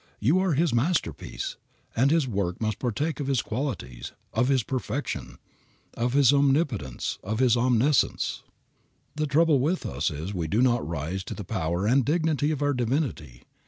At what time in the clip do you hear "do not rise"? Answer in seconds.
10.47-11.23